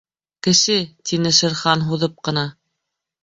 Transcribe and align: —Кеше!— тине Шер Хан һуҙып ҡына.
—Кеше!— 0.43 0.79
тине 1.09 1.33
Шер 1.41 1.55
Хан 1.61 1.85
һуҙып 1.91 2.17
ҡына. 2.29 2.47